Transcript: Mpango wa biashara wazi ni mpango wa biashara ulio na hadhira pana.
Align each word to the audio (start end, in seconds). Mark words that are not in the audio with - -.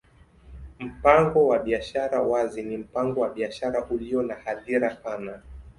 Mpango 0.79 1.47
wa 1.47 1.59
biashara 1.59 2.21
wazi 2.21 2.63
ni 2.63 2.77
mpango 2.77 3.19
wa 3.21 3.29
biashara 3.29 3.85
ulio 3.85 4.21
na 4.23 4.35
hadhira 4.35 4.89
pana. 4.95 5.41